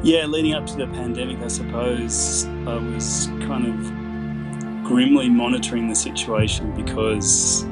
[0.00, 5.94] Yeah, leading up to the pandemic, I suppose I was kind of grimly monitoring the
[5.94, 7.64] situation because,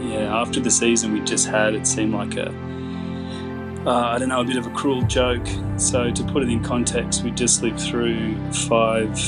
[0.00, 2.48] yeah, after the season we just had, it seemed like a,
[3.86, 5.46] uh, I don't know, a bit of a cruel joke.
[5.76, 9.20] So to put it in context, we just lived through five,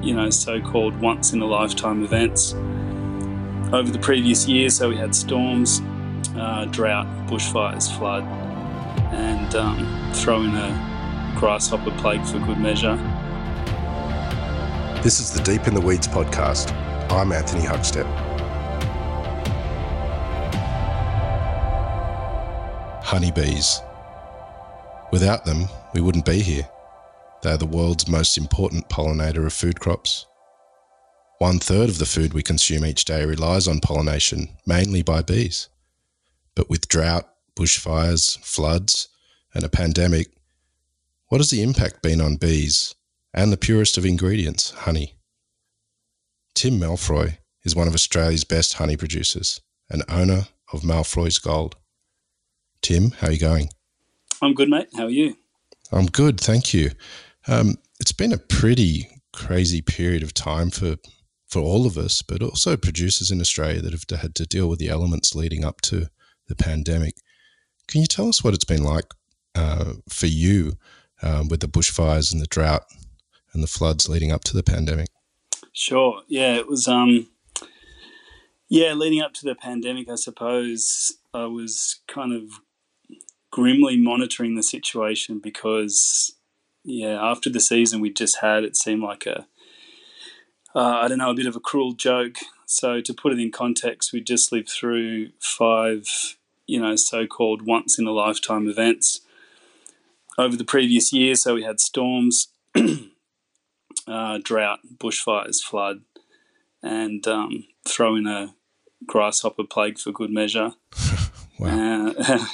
[0.00, 2.54] you know, so-called once-in-a-lifetime events
[3.74, 4.70] over the previous year.
[4.70, 5.82] So we had storms,
[6.34, 8.24] uh, drought, bushfires, flood,
[9.12, 9.78] and um,
[10.44, 10.89] in a
[11.40, 12.96] grasshopper plague for good measure.
[15.02, 16.70] This is the Deep in the Weeds podcast.
[17.10, 18.04] I'm Anthony Huckstep.
[23.02, 23.80] Honeybees.
[25.12, 25.64] Without them,
[25.94, 26.68] we wouldn't be here.
[27.42, 30.26] They are the world's most important pollinator of food crops.
[31.38, 35.70] One third of the food we consume each day relies on pollination, mainly by bees.
[36.54, 37.26] But with drought,
[37.56, 39.08] bushfires, floods,
[39.54, 40.32] and a pandemic,
[41.30, 42.94] what has the impact been on bees
[43.32, 45.14] and the purest of ingredients, honey?
[46.56, 51.76] Tim Malfroy is one of Australia's best honey producers and owner of Malfroy's Gold.
[52.82, 53.68] Tim, how are you going?
[54.42, 54.88] I'm good, mate.
[54.96, 55.36] How are you?
[55.92, 56.90] I'm good, thank you.
[57.46, 60.96] Um, it's been a pretty crazy period of time for
[61.46, 64.78] for all of us, but also producers in Australia that have had to deal with
[64.78, 66.06] the elements leading up to
[66.46, 67.14] the pandemic.
[67.88, 69.06] Can you tell us what it's been like
[69.56, 70.74] uh, for you
[71.22, 72.84] um, with the bushfires and the drought
[73.52, 75.08] and the floods leading up to the pandemic?
[75.72, 76.22] Sure.
[76.28, 76.88] Yeah, it was.
[76.88, 77.28] Um,
[78.68, 82.50] yeah, leading up to the pandemic, I suppose I was kind of
[83.50, 86.36] grimly monitoring the situation because,
[86.84, 89.46] yeah, after the season we just had, it seemed like a,
[90.74, 92.36] uh, I don't know, a bit of a cruel joke.
[92.66, 96.06] So to put it in context, we just lived through five,
[96.68, 99.22] you know, so-called once-in-a-lifetime events
[100.40, 101.34] over the previous year.
[101.34, 102.48] So we had storms,
[104.06, 106.00] uh, drought, bushfires, flood,
[106.82, 108.54] and um, throw in a
[109.06, 110.72] grasshopper plague for good measure.
[111.58, 112.14] wow.
[112.28, 112.46] Uh,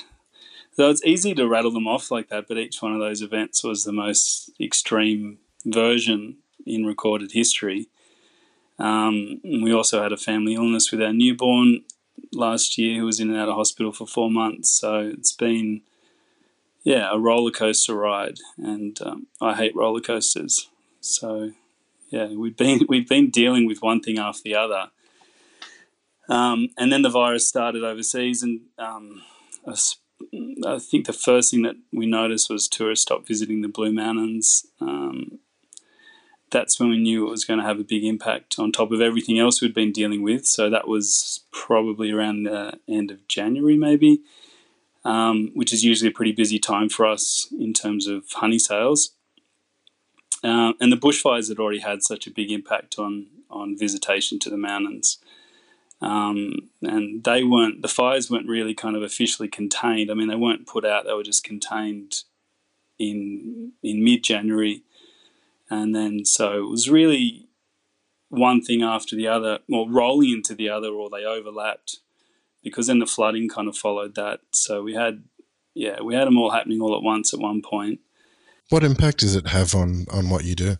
[0.72, 3.64] so it's easy to rattle them off like that, but each one of those events
[3.64, 6.36] was the most extreme version
[6.66, 7.88] in recorded history.
[8.78, 11.84] Um, we also had a family illness with our newborn
[12.30, 14.70] last year who was in and out of hospital for four months.
[14.70, 15.80] So it's been
[16.86, 20.69] yeah, a roller coaster ride, and um, I hate roller coasters.
[21.00, 21.50] So,
[22.10, 24.91] yeah, we've been we've been dealing with one thing after the other,
[26.28, 29.22] um, and then the virus started overseas, and um,
[29.66, 34.64] I, think the first thing that we noticed was tourists stopped visiting the Blue Mountains.
[34.80, 35.41] Um,
[36.52, 39.00] that's when we knew it was going to have a big impact on top of
[39.00, 40.46] everything else we'd been dealing with.
[40.46, 44.22] So that was probably around the end of January, maybe
[45.06, 49.12] um, which is usually a pretty busy time for us in terms of honey sales.
[50.43, 54.50] Uh, and the bushfires had already had such a big impact on on visitation to
[54.50, 55.19] the mountains.
[56.03, 60.11] Um, and they weren't the fires weren't really kind of officially contained.
[60.11, 62.25] I mean, they weren't put out; they were just contained
[62.99, 64.83] in in mid January,
[65.71, 67.49] and then so it was really
[68.28, 72.00] one thing after the other, or rolling into the other, or they overlapped
[72.66, 74.41] because then the flooding kind of followed that.
[74.50, 75.22] So we had,
[75.72, 78.00] yeah, we had them all happening all at once at one point.
[78.71, 80.78] What impact does it have on on what you do?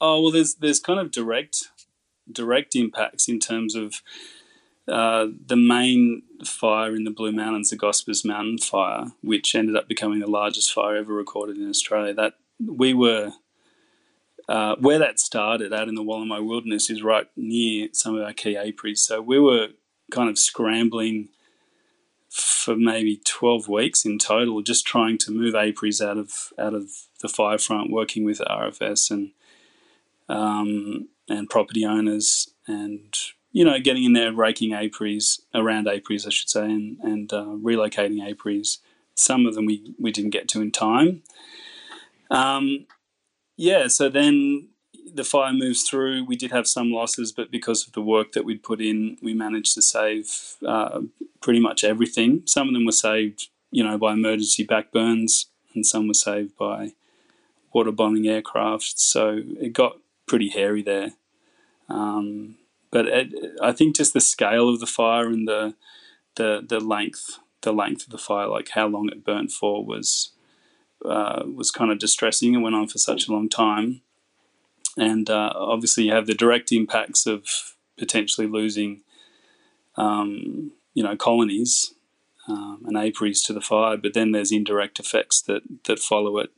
[0.00, 1.68] Oh well, there's there's kind of direct
[2.32, 3.96] direct impacts in terms of
[4.88, 9.86] uh, the main fire in the Blue Mountains, the Gospers Mountain fire, which ended up
[9.86, 12.14] becoming the largest fire ever recorded in Australia.
[12.14, 13.32] That we were
[14.48, 18.32] uh, where that started out in the Wollemi Wilderness is right near some of our
[18.32, 19.04] key apiaries.
[19.04, 19.68] So we were
[20.10, 21.28] kind of scrambling
[22.28, 26.90] for maybe 12 weeks in total, just trying to move apiaries out of out of
[27.22, 29.30] the fire front, working with RFS and
[30.28, 33.14] um, and property owners, and
[33.52, 37.56] you know, getting in there, raking apiaries around apiaries, I should say, and and uh,
[37.62, 38.78] relocating apiaries.
[39.14, 41.22] Some of them we we didn't get to in time.
[42.30, 42.86] Um,
[43.56, 44.68] yeah, so then
[45.16, 46.24] the fire moves through.
[46.24, 49.34] We did have some losses, but because of the work that we'd put in, we
[49.34, 51.00] managed to save uh,
[51.40, 52.42] pretty much everything.
[52.46, 56.92] Some of them were saved, you know, by emergency backburns, and some were saved by
[57.72, 58.98] water bombing aircraft.
[58.98, 61.12] So it got pretty hairy there.
[61.88, 62.56] Um,
[62.90, 63.32] but it,
[63.62, 65.74] I think just the scale of the fire and the
[66.36, 70.32] the the length the length of the fire, like how long it burnt for, was
[71.04, 74.02] uh, was kind of distressing and went on for such a long time
[74.96, 77.46] and uh, obviously you have the direct impacts of
[77.98, 79.02] potentially losing,
[79.96, 81.94] um, you know, colonies
[82.48, 83.96] um, and apiaries to the fire.
[83.96, 86.50] But then there's indirect effects that that follow it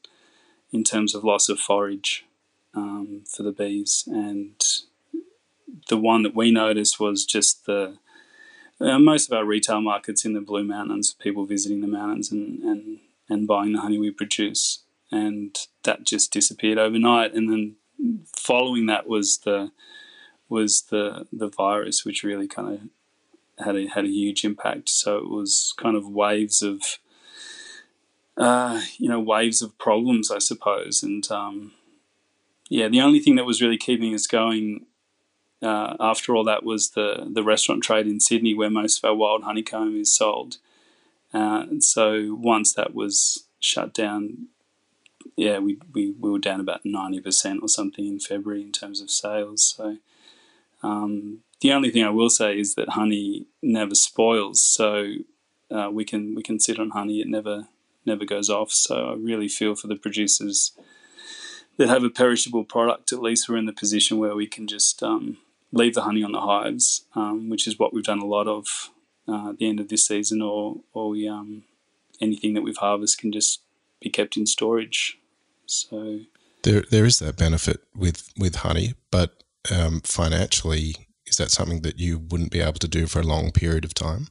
[0.72, 2.26] in terms of loss of forage
[2.74, 4.04] um, for the bees.
[4.06, 4.62] And
[5.88, 7.98] the one that we noticed was just the
[8.80, 12.62] uh, most of our retail markets in the Blue Mountains, people visiting the mountains and,
[12.62, 12.98] and,
[13.28, 14.84] and buying the honey we produce.
[15.10, 17.34] And that just disappeared overnight.
[17.34, 17.76] And then
[18.36, 19.70] following that was the
[20.48, 24.88] was the the virus, which really kind of had a had a huge impact.
[24.88, 26.82] So it was kind of waves of
[28.36, 31.02] uh, you know waves of problems, I suppose.
[31.02, 31.72] And um,
[32.68, 34.86] yeah, the only thing that was really keeping us going
[35.62, 39.14] uh, after all that was the the restaurant trade in Sydney, where most of our
[39.14, 40.58] wild honeycomb is sold.
[41.34, 44.48] Uh, and so once that was shut down,
[45.38, 49.00] yeah, we, we, we were down about ninety percent or something in February in terms
[49.00, 49.74] of sales.
[49.76, 49.98] So
[50.82, 55.14] um, the only thing I will say is that honey never spoils, so
[55.70, 57.68] uh, we can we can sit on honey; it never
[58.04, 58.72] never goes off.
[58.72, 60.72] So I really feel for the producers
[61.76, 63.12] that have a perishable product.
[63.12, 65.38] At least we're in the position where we can just um,
[65.70, 68.90] leave the honey on the hives, um, which is what we've done a lot of
[69.28, 71.62] uh, at the end of this season, or or we um,
[72.20, 73.60] anything that we've harvested can just
[74.00, 75.16] be kept in storage.
[75.70, 76.20] So
[76.62, 81.98] there there is that benefit with with honey, but um, financially, is that something that
[81.98, 84.28] you wouldn't be able to do for a long period of time?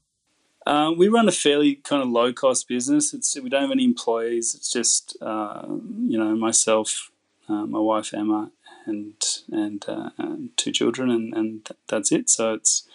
[0.65, 3.13] Uh, we run a fairly kind of low cost business.
[3.13, 4.53] It's we don't have any employees.
[4.53, 7.09] It's just uh, you know myself,
[7.47, 8.51] uh, my wife Emma,
[8.85, 9.13] and
[9.51, 12.29] and, uh, and two children, and, and that's it.
[12.29, 12.87] So it's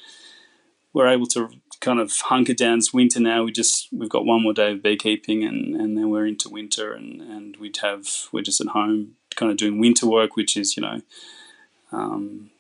[0.93, 1.49] we're able to
[1.83, 2.79] kind of hunker down.
[2.79, 3.45] It's winter now.
[3.45, 6.95] We just we've got one more day of beekeeping, and, and then we're into winter,
[6.95, 10.77] and, and we'd have we're just at home, kind of doing winter work, which is
[10.77, 11.03] you know
[11.91, 12.51] um,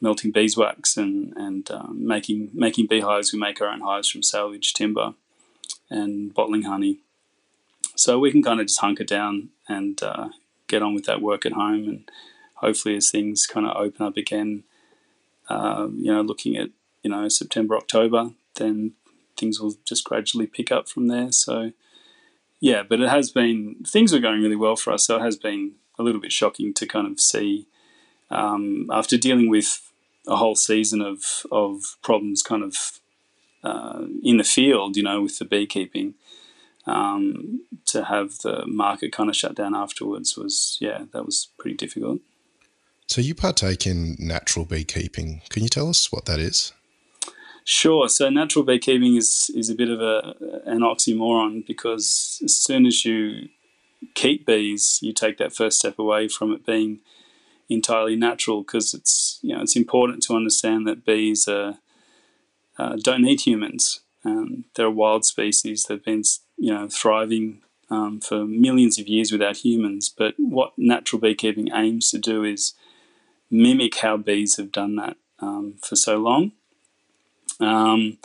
[0.00, 3.32] melting beeswax and and um, making making beehives.
[3.32, 5.14] We make our own hives from salvage timber
[5.88, 6.98] and bottling honey.
[7.96, 10.28] So we can kind of just hunker down and uh,
[10.68, 12.10] get on with that work at home, and
[12.56, 14.64] hopefully, as things kind of open up again,
[15.48, 16.68] uh, you know, looking at
[17.02, 18.30] you know September October,
[18.60, 18.92] then
[19.36, 21.32] things will just gradually pick up from there.
[21.32, 21.72] So
[22.60, 25.06] yeah, but it has been things are going really well for us.
[25.06, 27.66] So it has been a little bit shocking to kind of see
[28.30, 29.90] um, after dealing with
[30.26, 33.00] a whole season of of problems, kind of
[33.64, 36.14] uh, in the field, you know, with the beekeeping,
[36.86, 41.76] um, to have the market kind of shut down afterwards was yeah, that was pretty
[41.76, 42.20] difficult.
[43.06, 45.42] So you partake in natural beekeeping.
[45.48, 46.72] Can you tell us what that is?
[47.64, 48.08] Sure.
[48.08, 50.34] So natural beekeeping is is a bit of a
[50.66, 53.48] an oxymoron because as soon as you
[54.14, 57.00] keep bees, you take that first step away from it being
[57.68, 61.78] entirely natural because it's you know it's important to understand that bees are,
[62.78, 64.00] uh, don't need humans.
[64.24, 65.84] Um, they're a wild species.
[65.84, 66.22] They've been
[66.56, 70.08] you know thriving um, for millions of years without humans.
[70.08, 72.74] But what natural beekeeping aims to do is
[73.50, 76.52] mimic how bees have done that um, for so long.
[77.60, 78.18] Um,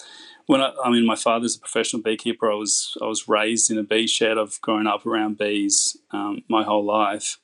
[0.48, 2.52] when I, I, mean, my father's a professional beekeeper.
[2.52, 4.38] I was I was raised in a bee shed.
[4.38, 7.40] I've grown up around bees um, my whole life,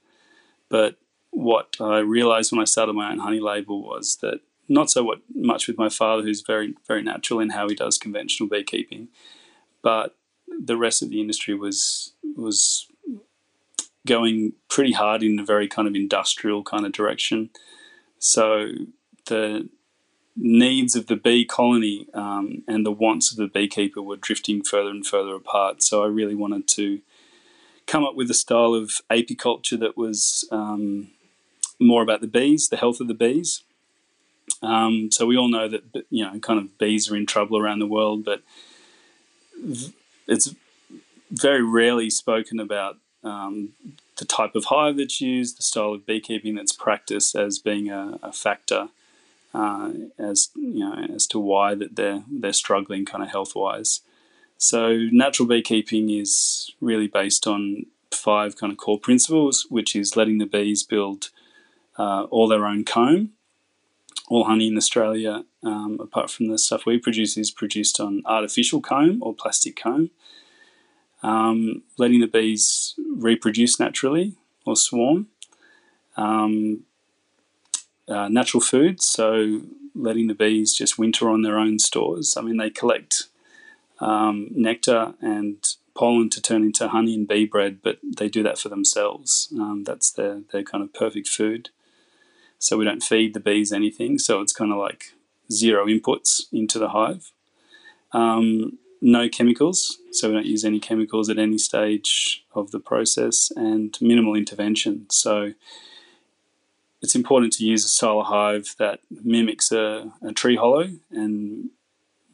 [0.70, 0.98] but
[1.32, 5.20] what I realized when I started my own honey label was that not so what,
[5.34, 9.08] much with my father, who's very very natural in how he does conventional beekeeping,
[9.82, 10.16] but
[10.48, 12.88] the rest of the industry was was
[14.08, 17.50] going pretty hard in a very kind of industrial kind of direction.
[18.20, 18.70] So
[19.28, 19.70] the
[20.36, 24.90] needs of the bee colony um, and the wants of the beekeeper were drifting further
[24.90, 25.84] and further apart.
[25.84, 27.02] So I really wanted to
[27.86, 31.10] come up with a style of apiculture that was um,
[31.80, 33.64] more about the bees, the health of the bees.
[34.62, 37.80] Um, so we all know that you know kind of bees are in trouble around
[37.80, 38.42] the world, but
[40.28, 40.54] it's
[41.32, 43.70] very rarely spoken about um,
[44.18, 48.20] the type of hive that's used, the style of beekeeping that's practiced as being a,
[48.22, 48.90] a factor
[49.54, 54.02] uh, as you know as to why that they're they're struggling kind of health wise.
[54.58, 60.38] So natural beekeeping is really based on five kind of core principles, which is letting
[60.38, 61.30] the bees build
[61.98, 63.32] uh, all their own comb.
[64.30, 68.80] All honey in Australia, um, apart from the stuff we produce, is produced on artificial
[68.82, 70.12] comb or plastic comb.
[71.22, 75.28] Um, letting the bees reproduce naturally or swarm.
[76.16, 76.84] Um,
[78.12, 79.62] uh, natural foods, so
[79.96, 82.36] letting the bees just winter on their own stores.
[82.38, 83.24] I mean, they collect
[84.00, 85.58] um, nectar and
[85.94, 89.54] pollen to turn into honey and bee bread, but they do that for themselves.
[89.60, 91.70] Um, that's their, their kind of perfect food.
[92.60, 94.18] So we don't feed the bees anything.
[94.20, 95.14] So it's kind of like
[95.52, 97.32] zero inputs into the hive.
[98.14, 103.52] Um, no chemicals, so we don't use any chemicals at any stage of the process,
[103.56, 105.08] and minimal intervention.
[105.10, 105.54] So
[107.02, 111.70] it's important to use a solar hive that mimics a, a tree hollow and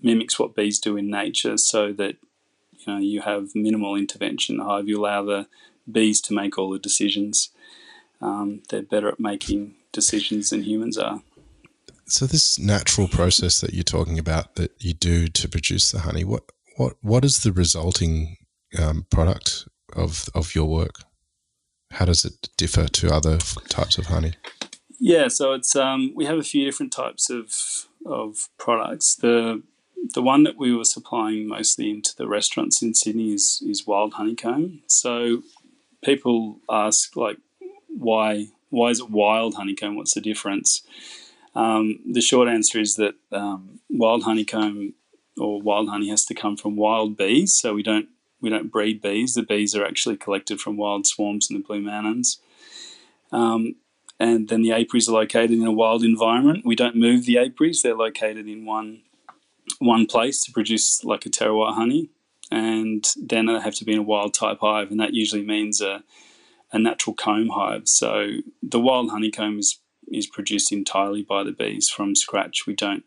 [0.02, 2.18] mimics what bees do in nature, so that
[2.72, 4.88] you know you have minimal intervention in the hive.
[4.88, 5.48] You allow the
[5.90, 7.50] bees to make all the decisions.
[8.22, 11.22] Um, they're better at making decisions than humans are.
[12.08, 16.24] So this natural process that you're talking about that you do to produce the honey,
[16.24, 16.44] what
[16.76, 18.38] what what is the resulting
[18.78, 21.04] um, product of of your work?
[21.92, 23.38] How does it differ to other
[23.70, 24.34] types of honey?
[25.00, 27.54] Yeah, so it's um, we have a few different types of
[28.06, 29.16] of products.
[29.16, 29.62] The
[30.13, 34.13] the one that we were supplying mostly into the restaurants in Sydney is is wild
[34.13, 34.82] honeycomb.
[34.88, 35.44] So
[36.04, 37.38] people ask like
[37.88, 39.96] why why is it wild honeycomb?
[39.96, 40.84] What's the difference?
[41.56, 44.94] Um, the short answer is that um, wild honeycomb
[45.38, 47.56] or wild honey has to come from wild bees.
[47.56, 48.10] So we don't
[48.42, 49.36] we don't breed bees.
[49.36, 52.39] The bees are actually collected from wild swarms in the Blue Mountains.
[53.32, 53.75] Um,
[54.20, 56.66] and then the apiaries are located in a wild environment.
[56.66, 59.02] We don't move the apiaries; they're located in one
[59.80, 62.10] one place to produce like a terroir honey,
[62.52, 65.82] and then they have to be in a wild type hive, and that usually means
[65.82, 66.04] a
[66.72, 67.88] a natural comb hive.
[67.88, 72.66] So the wild honeycomb is is produced entirely by the bees from scratch.
[72.66, 73.04] We don't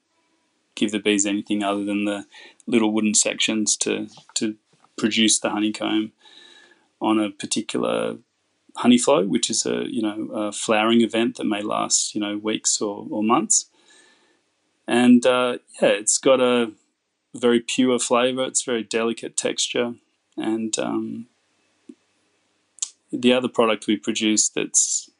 [0.74, 2.26] give the bees anything other than the
[2.66, 4.56] little wooden sections to to
[4.96, 6.12] produce the honeycomb
[7.00, 8.18] on a particular
[8.80, 12.36] honey flow, which is a you know a flowering event that may last you know
[12.36, 13.66] weeks or, or months.
[14.86, 16.72] And uh, yeah, it's got a
[17.34, 18.44] very pure flavor.
[18.44, 19.94] It's very delicate texture,
[20.36, 21.26] and um,
[23.12, 25.10] the other product we produce that's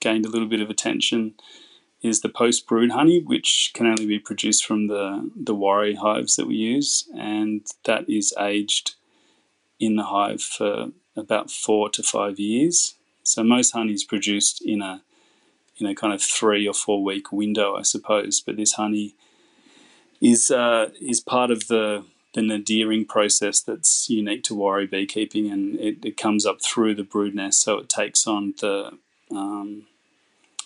[0.00, 1.34] gained a little bit of attention
[2.00, 6.36] is the post brood honey, which can only be produced from the the Warré hives
[6.36, 8.94] that we use, and that is aged
[9.80, 12.94] in the hive for about four to five years.
[13.28, 15.02] So most honey is produced in a
[15.76, 18.40] in a kind of three or four week window, I suppose.
[18.40, 19.14] But this honey
[20.20, 22.04] is uh, is part of the
[22.34, 27.02] the nadiring process that's unique to Warré beekeeping, and it, it comes up through the
[27.02, 28.98] brood nest, so it takes on the
[29.30, 29.86] um,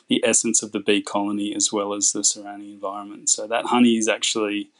[0.08, 3.28] the essence of the bee colony as well as the surrounding environment.
[3.28, 4.70] So that honey is actually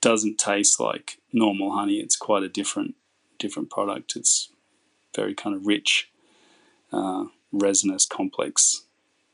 [0.00, 1.96] doesn't taste like normal honey.
[1.96, 2.94] It's quite a different
[3.38, 4.14] different product.
[4.16, 4.50] It's
[5.14, 6.10] very kind of rich,
[6.92, 8.82] uh, resinous, complex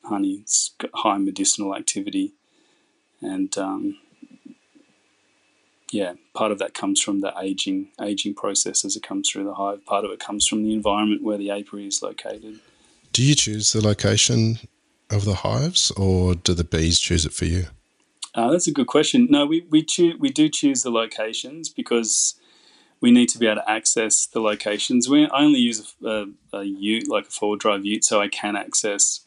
[0.04, 0.40] honey.
[0.42, 2.32] It's got high medicinal activity,
[3.20, 3.98] and um,
[5.90, 9.54] yeah, part of that comes from the aging aging process as it comes through the
[9.54, 9.84] hive.
[9.86, 12.60] Part of it comes from the environment where the apiary is located.
[13.12, 14.58] Do you choose the location
[15.10, 17.66] of the hives, or do the bees choose it for you?
[18.34, 19.26] Uh, that's a good question.
[19.30, 22.34] No, we we choose we do choose the locations because
[23.00, 25.08] we need to be able to access the locations.
[25.08, 26.26] We I only use a, a,
[26.58, 29.20] a ute like a four drive ute, so I can access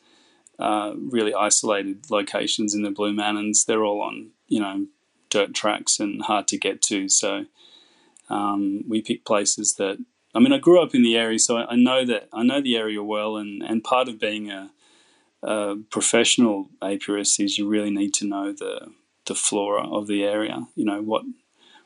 [0.60, 3.66] uh, really isolated locations in the Blue Mountains.
[3.66, 4.88] They're all on you know
[5.30, 7.10] dirt tracks and hard to get to.
[7.10, 7.46] So
[8.30, 9.98] um, we pick places that
[10.36, 12.62] I mean I grew up in the area, so I, I know that I know
[12.62, 14.72] the area well, and and part of being a
[15.44, 18.92] uh, professional apiarist is you really need to know the
[19.26, 20.68] the flora of the area.
[20.76, 21.24] You know what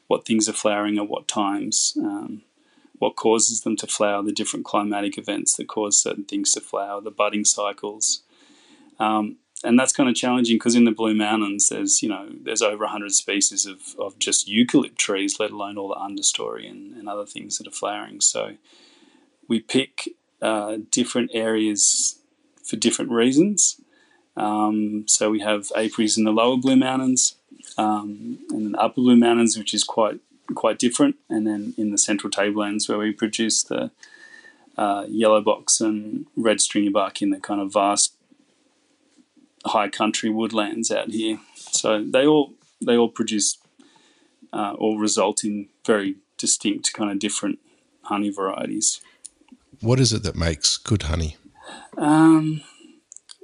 [0.07, 2.43] what things are flowering at what times, um,
[2.99, 7.01] what causes them to flower, the different climatic events that cause certain things to flower,
[7.01, 8.21] the budding cycles.
[8.99, 12.61] Um, and that's kind of challenging because in the Blue Mountains, there's you know there's
[12.61, 17.09] over 100 species of, of just eucalypt trees, let alone all the understory and, and
[17.09, 18.21] other things that are flowering.
[18.21, 18.55] So
[19.47, 20.09] we pick
[20.41, 22.19] uh, different areas
[22.63, 23.79] for different reasons.
[24.37, 27.35] Um, so we have apiaries in the lower Blue Mountains,
[27.77, 30.19] um, and then upper Blue Mountains, which is quite
[30.53, 33.91] quite different, and then in the central tablelands where we produce the
[34.77, 38.13] uh, yellow box and red stringy bark in the kind of vast
[39.65, 41.39] high country woodlands out here.
[41.55, 43.57] So they all they all produce
[44.53, 47.59] uh, or result in very distinct kind of different
[48.03, 49.01] honey varieties.
[49.81, 51.37] What is it that makes good honey?
[51.97, 52.61] Um,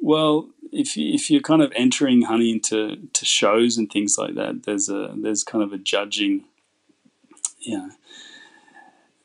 [0.02, 4.36] well, if you, if you're kind of entering honey into to shows and things like
[4.36, 6.46] that, there's a there's kind of a judging,
[7.60, 7.90] you know,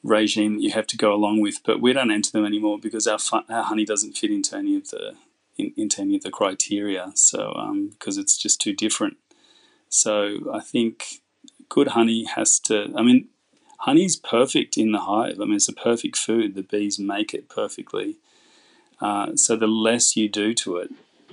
[0.03, 1.62] regime that you have to go along with.
[1.65, 4.91] But we don't enter them anymore because our our honey doesn't fit into any of
[4.91, 5.15] the
[5.57, 7.12] in, into any of the criteria.
[7.15, 9.17] So um, because it's just too different.
[9.88, 11.21] So I think
[11.69, 12.93] good honey has to.
[12.97, 13.29] I mean,
[13.81, 15.41] honey's perfect in the hive.
[15.41, 16.55] I mean, it's a perfect food.
[16.55, 18.17] The bees make it perfectly.
[19.00, 20.91] Uh, so the less you do to it,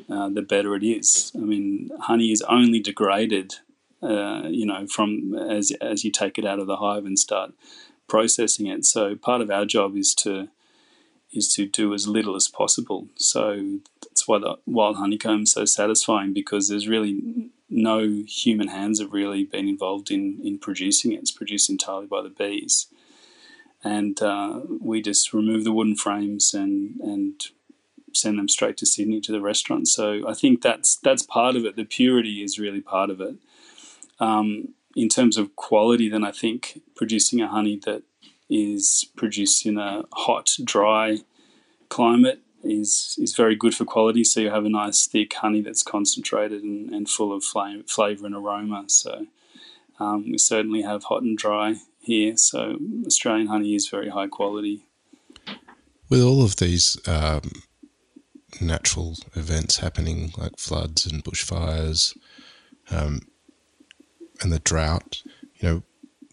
[0.10, 1.32] uh, the better it is.
[1.36, 3.56] I mean, honey is only degraded
[4.04, 7.54] uh, you know, from as as you take it out of the hive and start
[8.08, 8.86] processing it.
[8.86, 10.50] So part of our job is to
[11.32, 13.08] is to do as little as possible.
[13.16, 19.00] So that's why the wild honeycomb is so satisfying because there's really no human hands
[19.00, 21.20] have really been involved in in producing it.
[21.20, 22.88] It's produced entirely by the bees,
[23.86, 27.42] and uh, we just remove the wooden frames and and
[28.14, 29.88] send them straight to Sydney to the restaurant.
[29.88, 31.76] So I think that's that's part of it.
[31.76, 33.36] The purity is really part of it.
[34.20, 38.04] Um, in terms of quality, then I think producing a honey that
[38.50, 41.20] is produced in a hot, dry
[41.90, 44.24] climate is is very good for quality.
[44.24, 48.26] So you have a nice thick honey that's concentrated and, and full of flame, flavor
[48.26, 48.86] and aroma.
[48.88, 49.28] So
[50.00, 52.38] um, we certainly have hot and dry here.
[52.38, 54.86] So Australian honey is very high quality.
[56.10, 57.64] With all of these um,
[58.62, 62.18] natural events happening, like floods and bushfires,
[62.92, 63.22] um,
[64.42, 65.22] and the drought,
[65.56, 65.84] you know,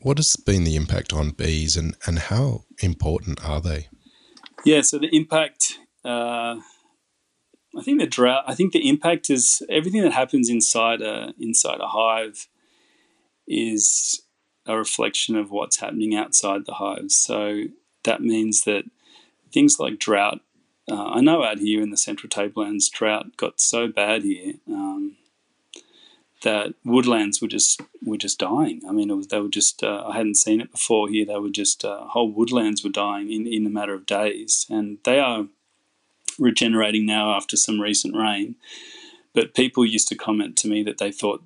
[0.03, 3.89] what has been the impact on bees, and and how important are they?
[4.65, 6.57] Yeah, so the impact uh,
[7.77, 8.45] I think the drought.
[8.47, 12.49] I think the impact is everything that happens inside a inside a hive
[13.47, 14.23] is
[14.67, 17.17] a reflection of what's happening outside the hives.
[17.17, 17.65] So
[18.05, 18.85] that means that
[19.53, 20.41] things like drought.
[20.91, 25.17] Uh, I know out here in the Central Tablelands, drought got so bad here um,
[26.43, 28.83] that woodlands were just were just dying.
[28.89, 29.85] I mean, was, they were just.
[29.85, 31.25] Uh, I hadn't seen it before here.
[31.25, 34.99] They were just uh, whole woodlands were dying in in a matter of days, and
[35.05, 35.47] they are
[36.39, 38.57] regenerating now after some recent rain.
[39.33, 41.45] But people used to comment to me that they thought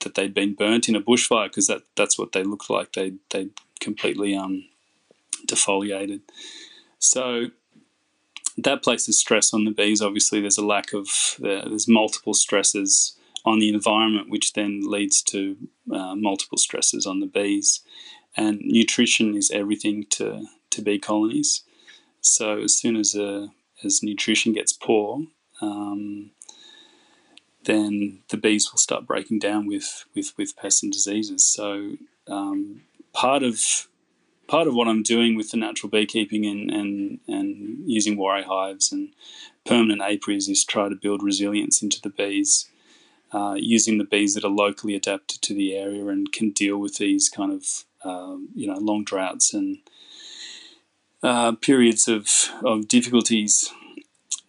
[0.00, 2.92] that they'd been burnt in a bushfire because that, that's what they looked like.
[2.92, 3.48] They they
[3.80, 4.66] completely um,
[5.46, 6.20] defoliated.
[6.98, 7.46] So
[8.58, 10.02] that places stress on the bees.
[10.02, 15.22] Obviously, there's a lack of uh, there's multiple stresses on the environment, which then leads
[15.22, 15.56] to
[15.92, 17.80] uh, multiple stresses on the bees.
[18.36, 21.62] And nutrition is everything to to bee colonies.
[22.20, 23.48] So as soon as a
[23.84, 25.26] as nutrition gets poor,
[25.60, 26.30] um,
[27.64, 31.44] then the bees will start breaking down with with, with pests and diseases.
[31.44, 31.92] So
[32.28, 33.88] um, part of
[34.46, 38.92] part of what I'm doing with the natural beekeeping and and, and using warre hives
[38.92, 39.10] and
[39.64, 42.68] permanent apiaries is try to build resilience into the bees.
[43.32, 46.98] Uh, using the bees that are locally adapted to the area and can deal with
[46.98, 49.78] these kind of um, you know long droughts and
[51.22, 52.28] uh, periods of,
[52.64, 53.72] of difficulties.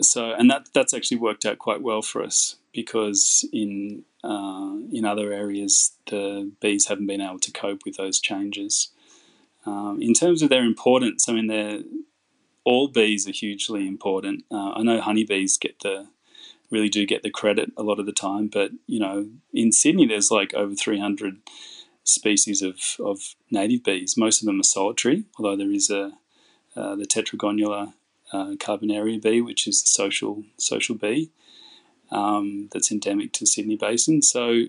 [0.02, 5.06] So, and that that's actually worked out quite well for us because in uh, in
[5.06, 8.90] other areas the bees haven't been able to cope with those changes.
[9.66, 11.80] Um, in terms of their importance, I mean, they're
[12.66, 14.46] all bees are hugely important.
[14.52, 16.08] Uh, I know honeybees get the
[16.72, 20.08] really do get the credit a lot of the time, but you know, in Sydney
[20.08, 21.38] there's like over 300
[22.04, 24.18] species of, of native bees.
[24.18, 26.14] Most of them are solitary, although there is a
[26.76, 27.94] uh, the tetragonula
[28.32, 31.30] uh, carbonaria bee, which is the social social bee
[32.12, 34.22] um, that's endemic to Sydney Basin.
[34.22, 34.64] So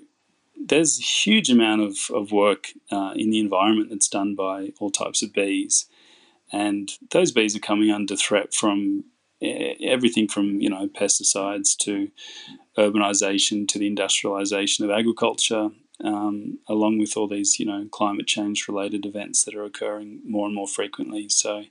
[0.57, 4.91] there's a huge amount of, of work uh, in the environment that's done by all
[4.91, 5.87] types of bees,
[6.53, 9.05] and those bees are coming under threat from
[9.43, 12.11] everything from you know pesticides to
[12.79, 15.71] urbanization to the industrialization of agriculture
[16.03, 20.47] um, along with all these, you know, climate change related events that are occurring more
[20.47, 21.29] and more frequently.
[21.29, 21.65] So,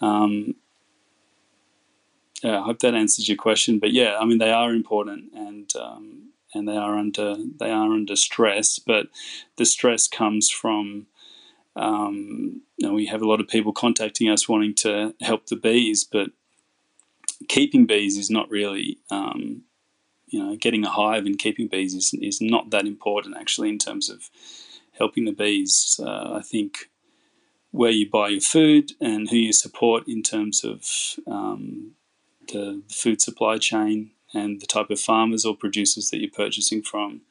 [0.00, 0.56] um,
[2.42, 3.78] yeah, I hope that answers your question.
[3.78, 7.92] But yeah, I mean, they are important and um, and they are under they are
[7.92, 9.08] under stress, but
[9.56, 11.06] the stress comes from.
[11.76, 15.56] Um, you know, we have a lot of people contacting us wanting to help the
[15.56, 16.30] bees, but
[17.48, 19.62] keeping bees is not really um,
[20.30, 23.78] you know, getting a hive and keeping bees is, is not that important actually in
[23.78, 24.30] terms of
[24.92, 26.00] helping the bees.
[26.02, 26.90] Uh, I think
[27.72, 30.84] where you buy your food and who you support in terms of
[31.26, 31.92] um,
[32.48, 37.22] the food supply chain and the type of farmers or producers that you're purchasing from.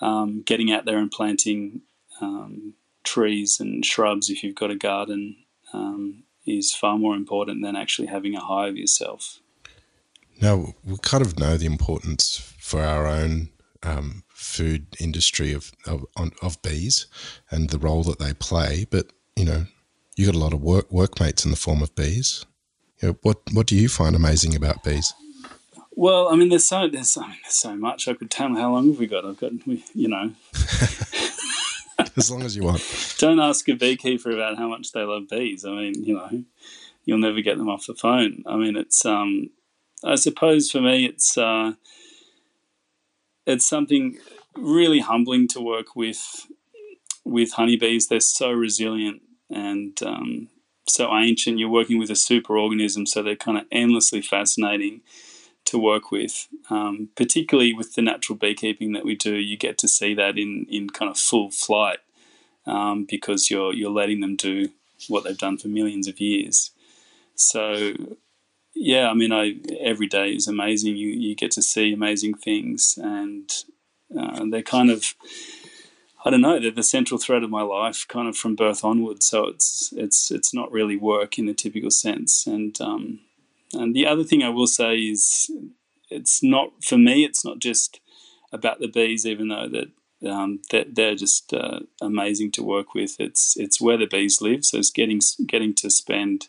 [0.00, 1.82] Um, getting out there and planting
[2.20, 5.36] um, trees and shrubs if you've got a garden
[5.72, 9.40] um, is far more important than actually having a hive yourself.
[10.40, 13.50] Now, we kind of know the importance for our own
[13.82, 16.04] um, food industry of, of,
[16.42, 17.06] of bees
[17.50, 19.66] and the role that they play, but you know,
[20.16, 22.44] you got a lot of work workmates in the form of bees.
[23.00, 25.12] You know, what what do you find amazing about bees?
[25.96, 28.08] Well, I mean, there's so there's, I mean, there's so much.
[28.08, 29.24] I could tell you, how long have we got?
[29.24, 30.32] I've got, you know,
[32.16, 33.14] as long as you want.
[33.18, 35.64] Don't ask a beekeeper about how much they love bees.
[35.64, 36.44] I mean, you know,
[37.04, 38.42] you'll never get them off the phone.
[38.46, 39.50] I mean, it's um,
[40.02, 41.74] I suppose for me, it's uh,
[43.46, 44.18] it's something
[44.56, 46.46] really humbling to work with
[47.24, 48.08] with honeybees.
[48.08, 50.48] They're so resilient and um,
[50.88, 51.60] so ancient.
[51.60, 55.02] You're working with a super organism, so they're kind of endlessly fascinating
[55.66, 56.48] to work with.
[56.70, 60.66] Um, particularly with the natural beekeeping that we do, you get to see that in
[60.70, 61.98] in kind of full flight
[62.66, 64.70] um, because you're you're letting them do
[65.08, 66.70] what they've done for millions of years.
[67.34, 67.94] So
[68.74, 70.96] yeah, I mean, I every day is amazing.
[70.96, 73.50] You you get to see amazing things, and
[74.18, 75.14] uh, they're kind of
[76.24, 76.58] I don't know.
[76.58, 79.22] They're the central thread of my life, kind of from birth onward.
[79.22, 82.46] So it's it's it's not really work in the typical sense.
[82.46, 83.20] And um,
[83.74, 85.50] and the other thing I will say is,
[86.10, 87.24] it's not for me.
[87.24, 88.00] It's not just
[88.52, 89.90] about the bees, even though that.
[90.26, 93.16] Um, they're, they're just uh, amazing to work with.
[93.18, 96.48] It's it's where the bees live, so it's getting getting to spend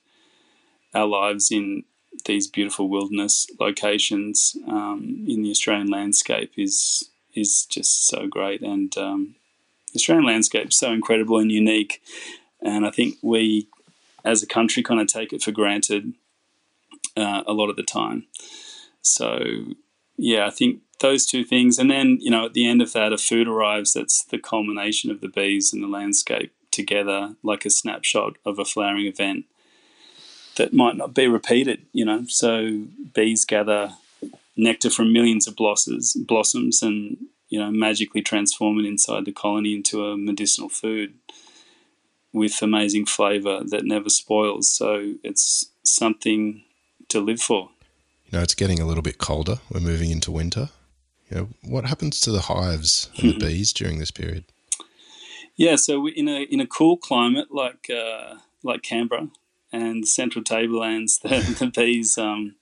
[0.94, 1.84] our lives in
[2.26, 8.62] these beautiful wilderness locations um, in the Australian landscape is is just so great.
[8.62, 9.36] And um,
[9.92, 12.02] the Australian landscape is so incredible and unique.
[12.62, 13.68] And I think we,
[14.24, 16.14] as a country, kind of take it for granted
[17.18, 18.26] uh, a lot of the time.
[19.02, 19.40] So,
[20.18, 21.78] yeah, I think those two things.
[21.78, 25.12] And then, you know, at the end of that, a food arrives that's the culmination
[25.12, 29.46] of the bees and the landscape together, like a snapshot of a flowering event
[30.58, 32.26] that might not be repeated, you know.
[32.28, 33.94] So bees gather
[34.58, 37.18] nectar from millions of blossoms, blossoms and,
[37.50, 41.14] you know, magically transform it inside the colony into a medicinal food
[42.34, 44.72] with amazing flavour that never spoils.
[44.72, 46.65] So it's something
[47.16, 47.70] to live for.
[48.26, 49.60] You know, it's getting a little bit colder.
[49.72, 50.70] We're moving into winter.
[51.30, 54.46] You know, what happens to the hives and the bees during this period?
[55.56, 59.30] Yeah, so in a in a cool climate like uh, like Canberra,
[59.72, 62.56] and the central tablelands, the, the bees um,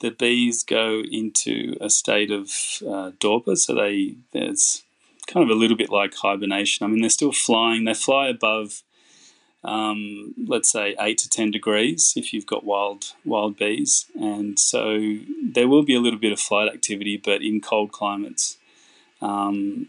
[0.00, 2.50] the bees go into a state of
[2.88, 3.10] uh.
[3.54, 4.82] So they there's
[5.26, 6.84] kind of a little bit like hibernation.
[6.84, 7.84] I mean, they're still flying.
[7.84, 8.82] They fly above,
[9.62, 15.18] um, let's say, eight to ten degrees if you've got wild wild bees, and so
[15.42, 17.16] there will be a little bit of flight activity.
[17.16, 18.56] But in cold climates,
[19.20, 19.88] um,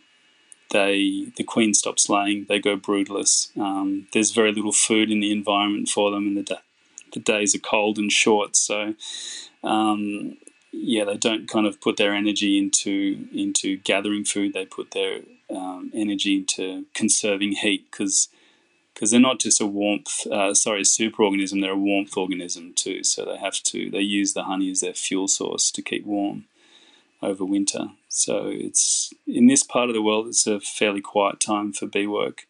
[0.71, 2.45] they the queen stops laying.
[2.49, 3.51] They go broodless.
[3.57, 6.61] Um, there's very little food in the environment for them, and the da-
[7.13, 8.55] the days are cold and short.
[8.55, 8.95] So,
[9.63, 10.37] um,
[10.71, 14.53] yeah, they don't kind of put their energy into into gathering food.
[14.53, 18.29] They put their um, energy into conserving heat because
[19.01, 21.59] because they're not just a warmth, uh, sorry, super organism.
[21.59, 23.03] They're a warmth organism too.
[23.03, 26.45] So they have to they use the honey as their fuel source to keep warm
[27.19, 27.87] over winter.
[28.09, 32.05] So it's in this part of the world, it's a fairly quiet time for bee
[32.05, 32.45] work.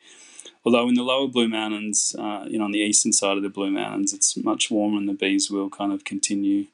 [0.65, 3.49] Although in the lower Blue Mountains, uh, you know, on the eastern side of the
[3.49, 6.65] Blue Mountains, it's much warmer, and the bees will kind of continue,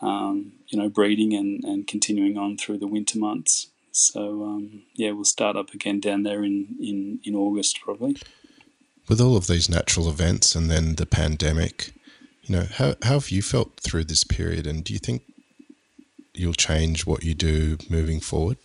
[0.00, 3.68] um, you know, breeding and, and continuing on through the winter months.
[3.92, 8.16] So um, yeah, we'll start up again down there in, in, in August probably.
[9.08, 11.92] With all of these natural events and then the pandemic,
[12.42, 14.66] you know, how, how have you felt through this period?
[14.66, 15.22] And do you think
[16.32, 18.56] you'll change what you do moving forward?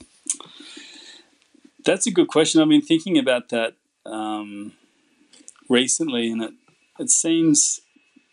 [1.85, 2.61] That's a good question.
[2.61, 3.73] I've been thinking about that
[4.05, 4.73] um,
[5.69, 6.53] recently, and it
[6.99, 7.79] it seems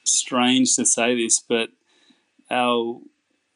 [0.05, 1.71] strange to say this, but
[2.51, 3.01] our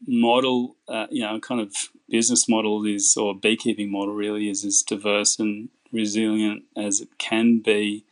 [0.07, 1.75] model, uh, you know, kind of
[2.09, 7.59] business model is, or beekeeping model really is as diverse and resilient as it can
[7.59, 8.05] be.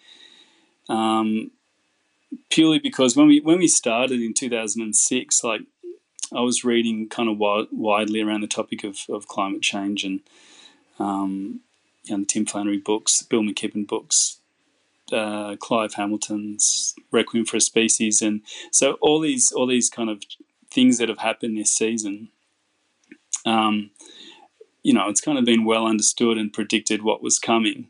[0.88, 1.50] Um,
[2.50, 5.62] purely because when we when we started in 2006, like
[6.34, 10.20] I was reading kind of widely around the topic of, of climate change and
[10.98, 11.60] um,
[12.04, 14.40] you know, the Tim Flannery books, Bill McKibben books,
[15.12, 20.22] uh, Clive Hamilton's Requiem for a Species, and so all these all these kind of
[20.70, 22.28] things that have happened this season.
[23.46, 23.90] Um,
[24.82, 27.88] you know, it's kind of been well understood and predicted what was coming,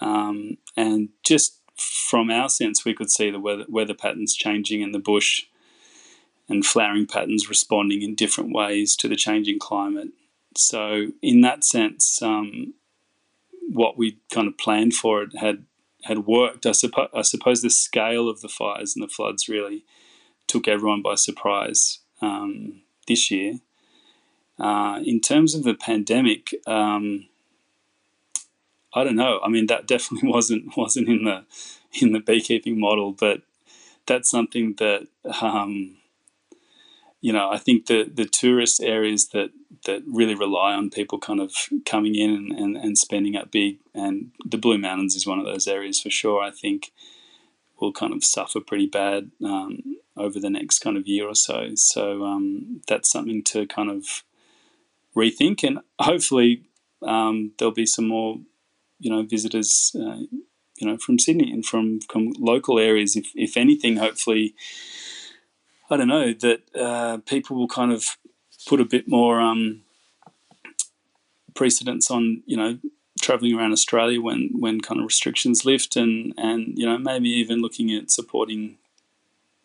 [0.00, 4.92] um, and just from our sense, we could see the weather, weather patterns changing in
[4.92, 5.44] the bush
[6.48, 10.08] and flowering patterns responding in different ways to the changing climate.
[10.56, 12.74] So, in that sense, um,
[13.68, 15.64] what we kind of planned for it had
[16.04, 16.64] had worked.
[16.64, 19.84] I, suppo- I suppose the scale of the fires and the floods really
[20.46, 23.60] took everyone by surprise um, this year.
[24.58, 27.26] Uh, in terms of the pandemic, um,
[28.98, 29.40] I don't know.
[29.42, 31.44] I mean, that definitely wasn't wasn't in the
[32.00, 33.42] in the beekeeping model, but
[34.06, 35.06] that's something that
[35.42, 35.96] um,
[37.20, 39.50] you know, I think the the tourist areas that
[39.86, 41.52] that really rely on people kind of
[41.84, 45.46] coming in and, and, and spending up big, and the Blue Mountains is one of
[45.46, 46.42] those areas for sure.
[46.42, 46.92] I think
[47.80, 51.70] will kind of suffer pretty bad um, over the next kind of year or so.
[51.76, 54.24] So um, that's something to kind of
[55.16, 56.64] rethink, and hopefully,
[57.02, 58.38] um, there'll be some more,
[58.98, 60.20] you know, visitors, uh,
[60.76, 63.16] you know, from Sydney and from, from local areas.
[63.16, 64.54] If if anything, hopefully,
[65.90, 68.16] I don't know that uh, people will kind of
[68.66, 69.82] put a bit more um,
[71.54, 72.78] precedence on, you know,
[73.20, 77.60] traveling around Australia when when kind of restrictions lift, and and you know maybe even
[77.60, 78.78] looking at supporting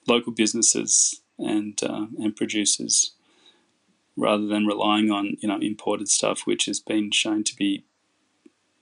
[0.08, 3.14] local businesses and uh, and producers
[4.16, 7.84] rather than relying on you know imported stuff, which has been shown to be,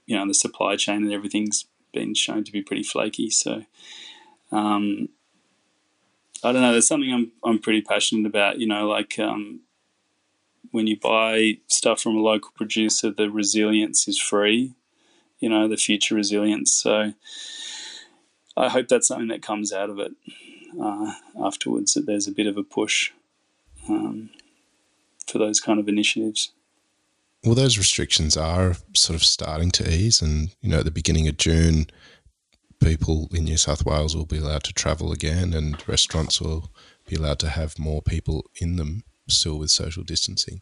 [0.06, 3.30] you know, the supply chain and everything's been shown to be pretty flaky.
[3.30, 3.66] So,
[4.52, 5.10] um,
[6.44, 6.72] I don't know.
[6.72, 8.60] There's something I'm I'm pretty passionate about.
[8.60, 9.62] You know, like um,
[10.72, 14.74] when you buy stuff from a local producer, the resilience is free.
[15.40, 16.72] You know, the future resilience.
[16.72, 17.14] So,
[18.56, 20.14] I hope that's something that comes out of it
[20.82, 21.94] uh, afterwards.
[21.94, 23.12] That there's a bit of a push.
[23.90, 24.30] Um,
[25.32, 26.52] for those kind of initiatives.
[27.44, 31.28] Well, those restrictions are sort of starting to ease, and you know, at the beginning
[31.28, 31.88] of June,
[32.80, 36.70] people in New South Wales will be allowed to travel again, and restaurants will
[37.08, 40.62] be allowed to have more people in them, still with social distancing.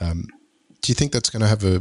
[0.00, 0.28] Um,
[0.80, 1.80] do you think that's going to have a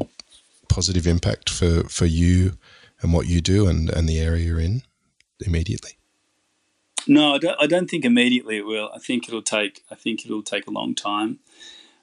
[0.67, 2.57] positive impact for, for you
[3.01, 4.81] and what you do and, and the area you're in
[5.45, 5.91] immediately?
[7.07, 8.89] No, I don't, I don't think immediately it will.
[8.93, 9.83] I think it'll take.
[9.89, 11.39] I think it'll take a long time.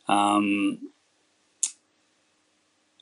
[0.09, 0.91] Um,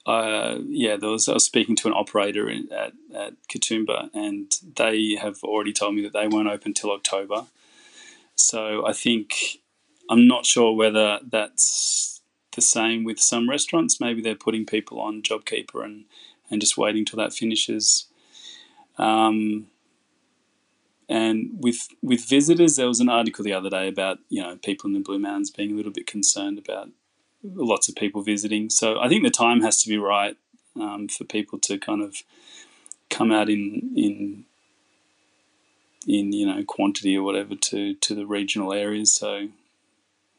[0.06, 4.52] uh, yeah, there was, I was speaking to an operator in, at, at Katoomba, and
[4.76, 7.46] they have already told me that they won't open till October.
[8.34, 9.60] So I think
[10.10, 12.20] I'm not sure whether that's
[12.54, 14.00] the same with some restaurants.
[14.00, 16.04] Maybe they're putting people on JobKeeper and,
[16.50, 18.06] and just waiting till that finishes.
[18.98, 19.68] Um,
[21.08, 24.88] and with with visitors, there was an article the other day about you know people
[24.88, 26.88] in the Blue Mountains being a little bit concerned about
[27.42, 28.70] lots of people visiting.
[28.70, 30.36] So I think the time has to be right
[30.80, 32.22] um, for people to kind of
[33.10, 34.44] come out in in
[36.06, 39.14] in you know quantity or whatever to to the regional areas.
[39.14, 39.48] So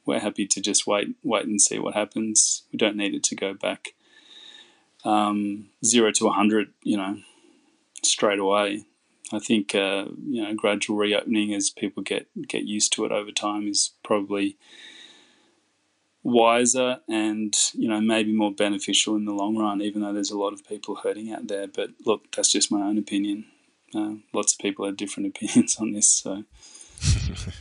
[0.05, 2.63] we're happy to just wait wait and see what happens.
[2.71, 3.93] We don't need it to go back
[5.05, 7.17] um, zero to hundred, you know,
[8.03, 8.83] straight away.
[9.31, 13.31] I think uh, you know gradual reopening as people get get used to it over
[13.31, 14.57] time is probably
[16.23, 19.81] wiser and you know maybe more beneficial in the long run.
[19.81, 22.81] Even though there's a lot of people hurting out there, but look, that's just my
[22.81, 23.45] own opinion.
[23.95, 26.43] Uh, lots of people have different opinions on this, so.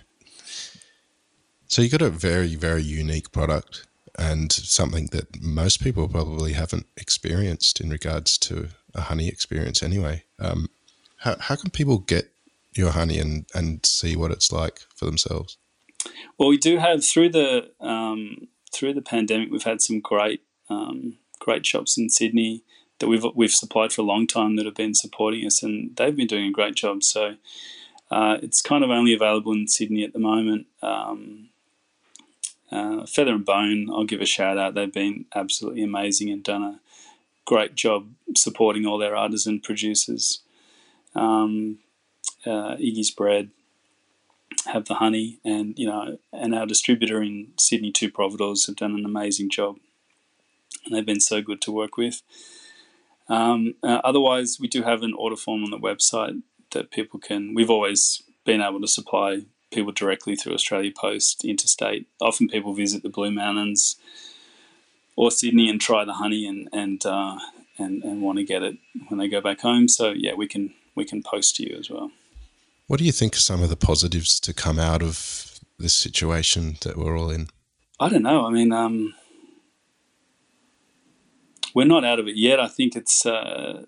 [1.66, 3.86] so you got a very very unique product
[4.18, 10.24] and something that most people probably haven't experienced in regards to a honey experience anyway.
[10.38, 10.68] Um,
[11.16, 12.30] how, how can people get
[12.74, 15.56] your honey and, and see what it's like for themselves?
[16.38, 21.18] Well, we do have through the um, through the pandemic, we've had some great um,
[21.38, 22.62] great shops in Sydney
[22.98, 26.16] that we've we've supplied for a long time that have been supporting us, and they've
[26.16, 27.02] been doing a great job.
[27.02, 27.36] So
[28.10, 30.66] uh, it's kind of only available in Sydney at the moment.
[30.82, 31.48] Um,
[32.70, 34.74] uh, Feather and Bone, I'll give a shout out.
[34.74, 36.80] They've been absolutely amazing and done a
[37.44, 40.40] great job supporting all their artisan producers
[41.14, 41.78] um,
[42.46, 43.50] uh, Iggy's bread,
[44.66, 48.94] have the honey, and you know, and our distributor in Sydney, Two Providores, have done
[48.94, 49.76] an amazing job,
[50.84, 52.22] and they've been so good to work with.
[53.28, 57.54] Um, uh, otherwise, we do have an order form on the website that people can.
[57.54, 62.06] We've always been able to supply people directly through Australia Post interstate.
[62.20, 63.96] Often people visit the Blue Mountains
[65.16, 67.38] or Sydney and try the honey and and uh,
[67.78, 68.76] and, and want to get it
[69.08, 69.88] when they go back home.
[69.88, 72.10] So yeah, we can we can post to you as well.
[72.92, 76.76] What do you think are some of the positives to come out of this situation
[76.82, 77.48] that we're all in?
[77.98, 78.44] I don't know.
[78.44, 79.14] I mean, um,
[81.74, 82.60] we're not out of it yet.
[82.60, 83.86] I think it's uh,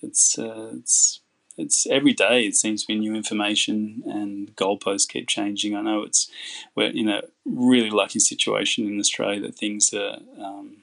[0.00, 1.20] it's uh, it's
[1.58, 2.46] it's every day.
[2.46, 5.76] It seems to be new information, and goalposts keep changing.
[5.76, 6.30] I know it's
[6.74, 10.78] we're in a really lucky situation in Australia that things are um,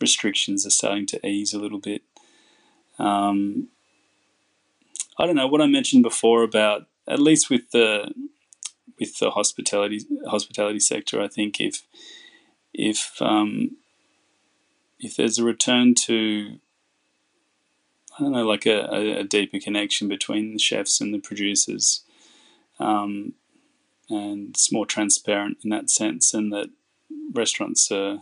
[0.00, 2.02] restrictions are starting to ease a little bit.
[3.00, 3.70] Um,
[5.18, 8.12] I don't know what I mentioned before about at least with the
[8.98, 11.20] with the hospitality hospitality sector.
[11.20, 11.82] I think if
[12.72, 13.76] if um,
[14.98, 16.58] if there's a return to
[18.18, 22.02] I don't know, like a, a deeper connection between the chefs and the producers,
[22.78, 23.34] um,
[24.10, 26.68] and it's more transparent in that sense, and that
[27.32, 28.20] restaurants are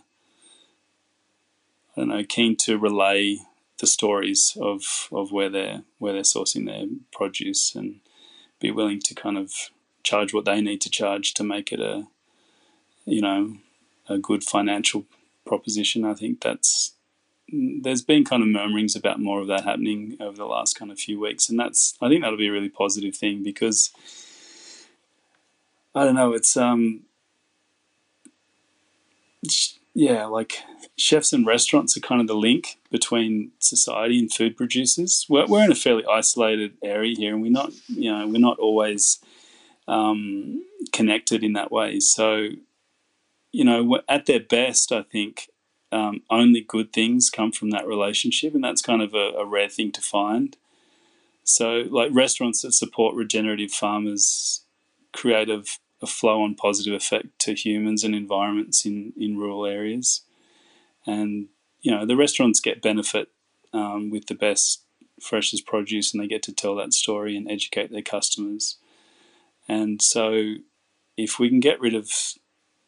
[1.96, 3.38] I don't know keen to relay
[3.78, 8.00] the stories of, of where they're where they're sourcing their produce and
[8.60, 9.52] be willing to kind of
[10.02, 12.06] charge what they need to charge to make it a
[13.04, 13.56] you know
[14.08, 15.04] a good financial
[15.46, 16.04] proposition.
[16.04, 16.94] I think that's
[17.52, 20.98] there's been kind of murmurings about more of that happening over the last kind of
[20.98, 23.90] few weeks, and that's I think that'll be a really positive thing because
[25.94, 27.02] I don't know, it's um
[29.94, 30.54] yeah, like
[30.96, 35.26] chefs and restaurants are kind of the link between society and food producers.
[35.28, 38.58] We're, we're in a fairly isolated area here, and we're not, you know, we're not
[38.58, 39.18] always
[39.88, 41.98] um, connected in that way.
[41.98, 42.48] So,
[43.52, 45.50] you know, at their best, I think
[45.90, 49.68] um, only good things come from that relationship, and that's kind of a, a rare
[49.68, 50.56] thing to find.
[51.42, 54.64] So, like restaurants that support regenerative farmers
[55.12, 55.48] create
[56.02, 60.22] a, flow on positive effect to humans and environments in, in rural areas.
[61.06, 61.48] And,
[61.80, 63.28] you know, the restaurants get benefit
[63.72, 64.82] um, with the best
[65.20, 68.76] freshest produce and they get to tell that story and educate their customers.
[69.68, 70.54] And so,
[71.16, 72.10] if we can get rid of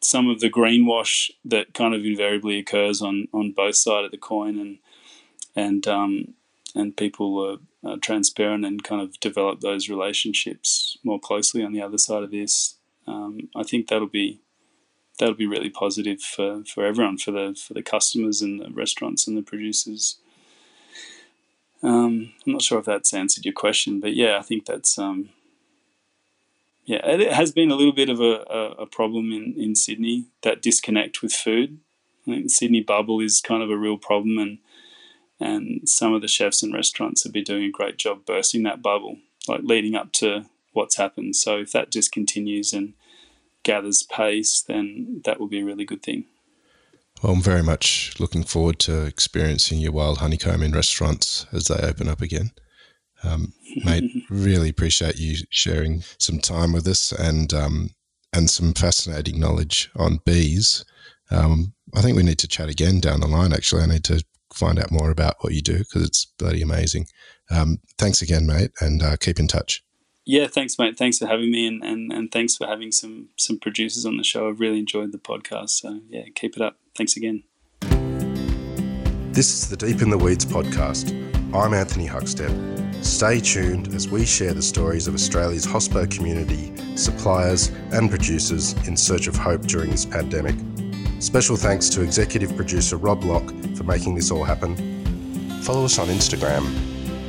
[0.01, 4.17] some of the greenwash that kind of invariably occurs on, on both sides of the
[4.17, 4.79] coin and
[5.55, 6.33] and um,
[6.75, 11.97] and people are, transparent and kind of develop those relationships more closely on the other
[11.97, 12.77] side of this.
[13.07, 14.39] Um, I think that'll be
[15.19, 19.27] that'll be really positive for, for everyone, for the for the customers and the restaurants
[19.27, 20.17] and the producers.
[21.81, 25.29] Um, I'm not sure if that's answered your question, but yeah, I think that's um,
[26.85, 30.25] yeah, it has been a little bit of a, a, a, problem in, in Sydney
[30.41, 31.79] that disconnect with food.
[32.25, 34.57] I think the Sydney bubble is kind of a real problem, and
[35.39, 38.81] and some of the chefs and restaurants have been doing a great job bursting that
[38.81, 41.35] bubble, like leading up to what's happened.
[41.35, 42.93] So if that just continues and
[43.63, 46.25] gathers pace, then that will be a really good thing.
[47.21, 51.75] Well, I'm very much looking forward to experiencing your wild honeycomb in restaurants as they
[51.75, 52.51] open up again.
[53.23, 53.53] Um,
[53.85, 57.91] mate, really appreciate you sharing some time with us and um,
[58.33, 60.83] and some fascinating knowledge on bees.
[61.31, 63.53] Um, I think we need to chat again down the line.
[63.53, 67.07] Actually, I need to find out more about what you do because it's bloody amazing.
[67.49, 69.83] Um, thanks again, mate, and uh, keep in touch.
[70.25, 70.97] Yeah, thanks, mate.
[70.97, 74.23] Thanks for having me, and, and, and thanks for having some some producers on the
[74.23, 74.47] show.
[74.47, 75.71] I've really enjoyed the podcast.
[75.71, 76.77] So yeah, keep it up.
[76.95, 77.43] Thanks again.
[79.33, 81.11] This is the Deep in the Weeds podcast.
[81.53, 83.03] I'm Anthony Huckstep.
[83.03, 88.95] Stay tuned as we share the stories of Australia's hospo community, suppliers, and producers in
[88.95, 90.55] search of hope during this pandemic.
[91.19, 94.77] Special thanks to executive producer Rob Locke for making this all happen.
[95.63, 96.92] Follow us on Instagram